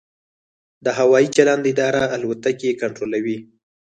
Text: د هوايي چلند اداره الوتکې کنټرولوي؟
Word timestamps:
د 0.85 0.87
هوايي 0.99 1.27
چلند 1.35 1.63
اداره 1.71 2.03
الوتکې 2.15 2.77
کنټرولوي؟ 2.81 3.37